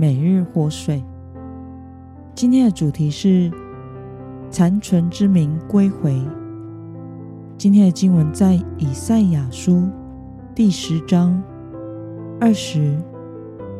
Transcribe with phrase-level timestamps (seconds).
[0.00, 1.02] 每日活水。
[2.32, 3.50] 今天的主题是
[4.48, 6.22] 残存之名归回。
[7.56, 9.88] 今天的经文在以赛亚书
[10.54, 11.42] 第十章
[12.40, 12.96] 二十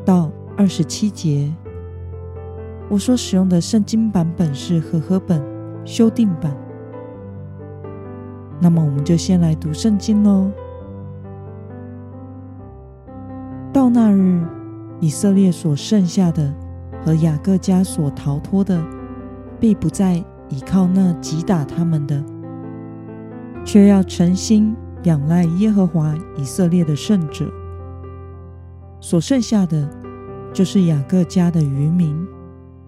[0.05, 1.55] 到二十七节。
[2.89, 5.41] 我所使用的圣经版本是和合本
[5.85, 6.53] 修订版。
[8.61, 10.51] 那么，我们就先来读圣经喽。
[13.73, 14.43] 到那日，
[15.01, 16.53] 以色列所剩下的
[17.05, 18.83] 和雅各家所逃脱的，
[19.61, 20.15] 必不再
[20.49, 22.23] 倚靠那击打他们的，
[23.65, 27.49] 却要诚心仰赖耶和华以色列的圣者。
[29.01, 29.89] 所剩下的，
[30.53, 32.27] 就是雅各家的余民，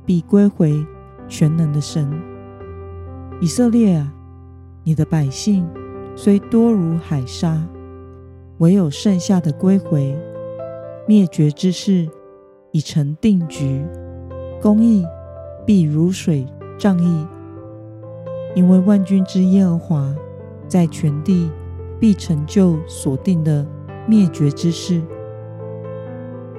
[0.04, 0.84] 必归回
[1.28, 2.10] 全能的神。
[3.40, 4.12] 以色列啊，
[4.82, 5.64] 你的百姓
[6.16, 7.62] 虽多如海沙，
[8.58, 10.18] 唯有剩下的归回。
[11.10, 12.08] 灭绝之事
[12.70, 13.84] 已成定局，
[14.62, 15.04] 公义
[15.66, 16.46] 必如水
[16.78, 17.26] 仗义，
[18.54, 20.14] 因为万军之耶和华
[20.68, 21.50] 在全地
[21.98, 23.66] 必成就所定的
[24.06, 25.02] 灭绝之事。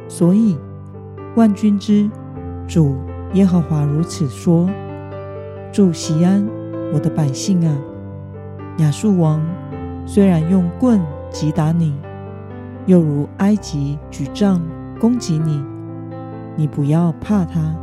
[0.10, 0.58] 所以，
[1.38, 2.12] 万军之
[2.68, 2.98] 主
[3.32, 4.70] 耶和华如此说：
[5.72, 6.46] 住锡安，
[6.94, 7.80] 我的百姓啊！
[8.80, 9.42] 亚述王
[10.06, 11.96] 虽然用棍击打你。
[12.88, 14.62] 又如埃及举杖
[15.00, 15.64] 攻击你，
[16.56, 17.76] 你不要怕他，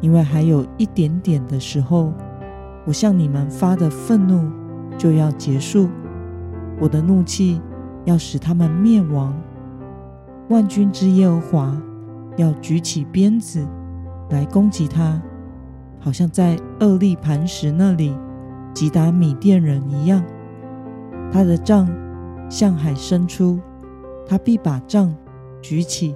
[0.00, 2.12] 因为还有一点点的时候，
[2.86, 4.50] 我向你们发的愤怒
[4.96, 5.88] 就要结束，
[6.80, 7.60] 我的怒气
[8.04, 9.34] 要使他们灭亡。
[10.48, 11.76] 万军之耶和华
[12.36, 13.66] 要举起鞭子
[14.30, 15.20] 来攻击他，
[16.00, 18.16] 好像在厄利磐石那里
[18.72, 20.22] 击打米甸人一样。
[21.32, 21.88] 他的杖
[22.48, 23.60] 向海伸出。
[24.26, 25.14] 他必把杖
[25.62, 26.14] 举起，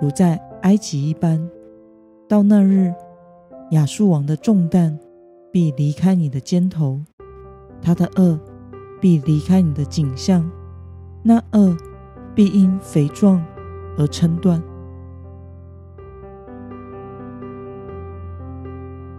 [0.00, 1.48] 如在埃及一般。
[2.28, 2.92] 到那日，
[3.70, 4.98] 亚述王的重担
[5.52, 7.00] 必离开你的肩头，
[7.80, 8.40] 他的恶
[9.00, 10.50] 必离开你的颈项，
[11.22, 11.76] 那恶
[12.34, 13.44] 必因肥壮
[13.96, 14.62] 而撑断。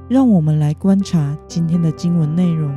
[0.09, 2.73] 让我们来观察今天的经文内容。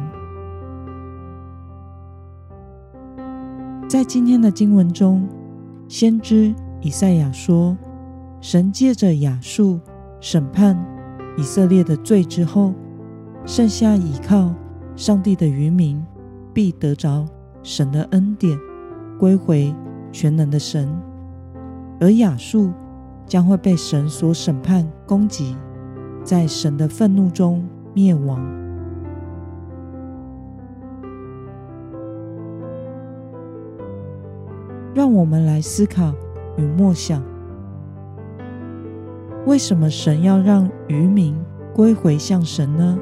[3.90, 5.28] 在今天的经文中，
[5.88, 7.76] 先知以赛亚说
[8.40, 9.80] ：“神借着亚述
[10.20, 10.80] 审判
[11.36, 12.72] 以色列的罪之后，
[13.44, 14.54] 剩下倚靠
[14.94, 16.00] 上帝的余民
[16.54, 17.26] 必得着
[17.64, 18.56] 神的恩典，
[19.18, 19.74] 归回
[20.12, 20.86] 全能的神；
[21.98, 22.70] 而亚述
[23.26, 25.56] 将会被神所审判攻击，
[26.22, 28.40] 在神的愤怒中灭亡。”
[34.92, 36.12] 让我们来思考
[36.56, 37.22] 与默想：
[39.46, 41.36] 为什么神要让余民
[41.72, 42.98] 归回向神呢？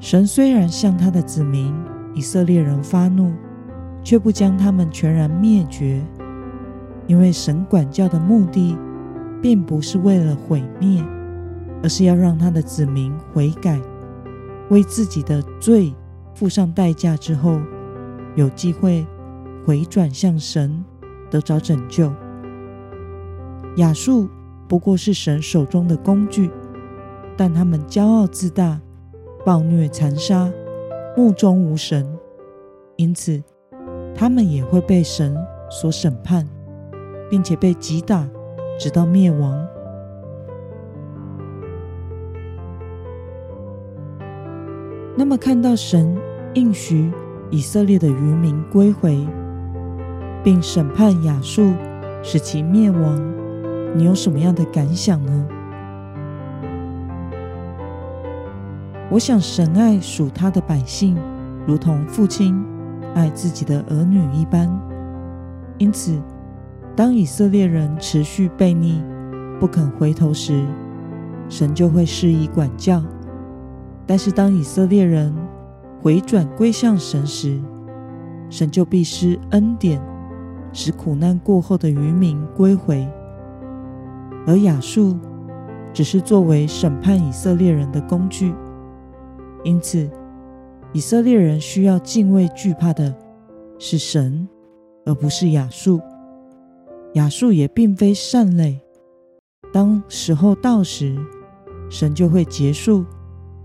[0.00, 1.72] 神虽然向他的子民
[2.12, 3.32] 以色列人发怒，
[4.02, 6.02] 却不将他们全然灭绝，
[7.06, 8.76] 因为神管教的目的，
[9.40, 11.00] 并不是为了毁灭，
[11.84, 13.80] 而是要让他的子民悔改，
[14.70, 15.94] 为自己的罪
[16.34, 17.60] 付上代价之后。
[18.34, 19.06] 有机会
[19.64, 20.84] 回转向神，
[21.30, 22.12] 得着拯救。
[23.76, 24.28] 亚述
[24.68, 26.50] 不过是神手中的工具，
[27.36, 28.80] 但他们骄傲自大、
[29.44, 30.50] 暴虐残杀、
[31.16, 32.06] 目中无神，
[32.96, 33.42] 因此
[34.14, 35.36] 他们也会被神
[35.70, 36.46] 所审判，
[37.30, 38.28] 并且被击打，
[38.78, 39.66] 直到灭亡。
[45.16, 46.16] 那么，看到神
[46.54, 47.12] 应许。
[47.54, 49.24] 以色列的余民归回，
[50.42, 51.72] 并审判亚述，
[52.20, 53.22] 使其灭亡。
[53.94, 55.46] 你有什么样的感想呢？
[59.08, 61.16] 我想，神爱属他的百姓，
[61.64, 62.60] 如同父亲
[63.14, 64.68] 爱自己的儿女一般。
[65.78, 66.20] 因此，
[66.96, 69.00] 当以色列人持续悖逆、
[69.60, 70.66] 不肯回头时，
[71.48, 73.00] 神就会施以管教。
[74.08, 75.32] 但是，当以色列人
[76.04, 77.58] 回转归向神时，
[78.50, 79.98] 神就必施恩典，
[80.70, 83.08] 使苦难过后的余民归回，
[84.46, 85.18] 而亚述
[85.94, 88.52] 只是作为审判以色列人的工具。
[89.62, 90.06] 因此，
[90.92, 93.16] 以色列人需要敬畏惧怕的
[93.78, 94.46] 是神，
[95.06, 95.98] 而不是亚述。
[97.14, 98.78] 亚述也并非善类。
[99.72, 101.16] 当时候到时，
[101.88, 103.06] 神就会结束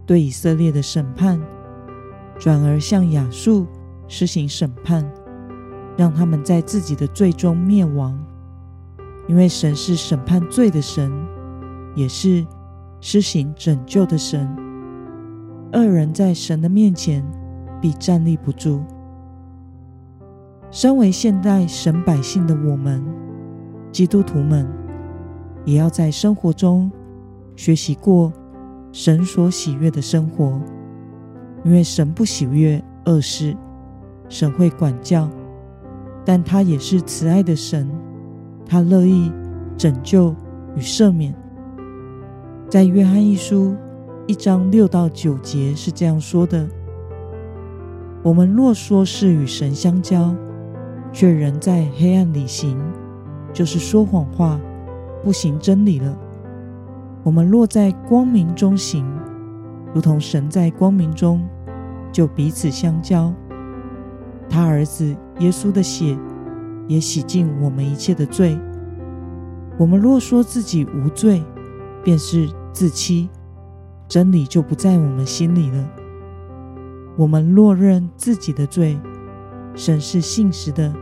[0.06, 1.38] 对以色列的审判，
[2.40, 3.68] 转而向亚述
[4.08, 5.06] 施行审判。
[5.98, 8.18] 让他们在自己的罪中灭亡，
[9.28, 11.12] 因为神是审判罪的神，
[11.94, 12.48] 也是
[13.02, 14.48] 施行拯救的神。
[15.74, 17.22] 恶人在神的面前
[17.82, 18.82] 必站立不住。
[20.72, 23.04] 身为现代神百姓的我们，
[23.92, 24.66] 基督徒们，
[25.66, 26.90] 也要在生活中
[27.58, 28.32] 学习过
[28.94, 30.62] 神所喜悦的生活，
[31.64, 33.56] 因为神不喜悦恶事，
[34.28, 35.30] 神会管教。
[36.26, 37.90] 但他也是慈爱的神，
[38.66, 39.32] 他乐意
[39.78, 40.36] 拯救
[40.76, 41.34] 与赦免。
[42.70, 43.76] 在约翰一书
[44.28, 46.68] 一章六到九节是这样说的
[48.22, 50.36] ：“我们若说是与神相交，
[51.12, 52.78] 却仍在黑暗里行，
[53.52, 54.60] 就是说谎话，
[55.24, 56.16] 不行真理了。
[57.24, 59.04] 我们若在光明中行，
[59.94, 61.48] 如同神在光明中，
[62.12, 63.34] 就彼此相交。
[64.50, 66.18] 他儿子。”耶稣的血
[66.86, 68.60] 也洗净我们一切的罪。
[69.78, 71.42] 我们若说自己无罪，
[72.04, 73.30] 便是自欺，
[74.06, 75.90] 真理就不在我们心里了。
[77.16, 79.00] 我们若认自己的罪，
[79.76, 80.94] 神是信实的，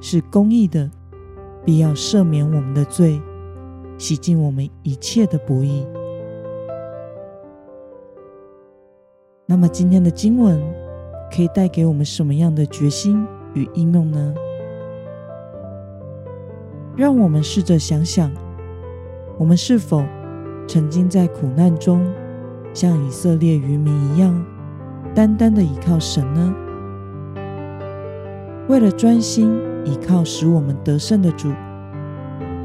[0.00, 0.90] 是公义的，
[1.64, 3.22] 必要赦免我们的罪，
[3.98, 5.86] 洗净我们一切的不义。
[9.48, 10.60] 那么今天的经文
[11.32, 14.34] 可以带给我们什么样的决心与应用呢？
[16.96, 18.28] 让我们试着想想，
[19.38, 20.02] 我们是否
[20.66, 22.04] 曾经在苦难中，
[22.74, 24.44] 像以色列渔民一样，
[25.14, 26.52] 单单的依靠神呢？
[28.68, 31.52] 为了专心依靠使我们得胜的主，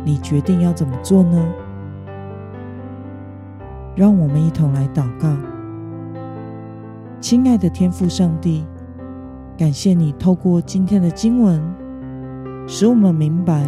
[0.04, 1.54] 你决定要怎么做呢？
[3.96, 5.30] 让我们一同来祷告，
[7.32, 8.66] 亲爱的天父上帝。
[9.58, 11.64] 感谢你透过今天的经文，
[12.68, 13.66] 使我们明白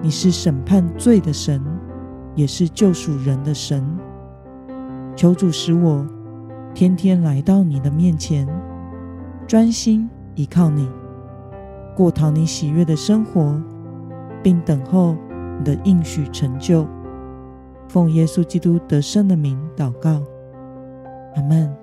[0.00, 1.62] 你是审判罪的神，
[2.34, 3.86] 也是救赎人的神。
[5.14, 6.06] 求主使我
[6.72, 8.48] 天天来到你的面前，
[9.46, 10.88] 专心依靠你，
[11.94, 13.60] 过讨你喜悦的生活，
[14.42, 15.14] 并等候
[15.58, 16.88] 你的应许成就。
[17.88, 20.22] 奉耶稣基督得胜的名祷告，
[21.36, 21.79] 阿门。